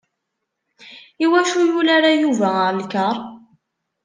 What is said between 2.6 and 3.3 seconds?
ar lkar.